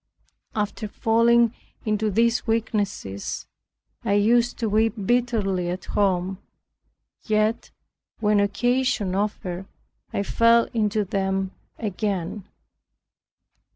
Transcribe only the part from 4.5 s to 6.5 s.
to weep bitterly at home.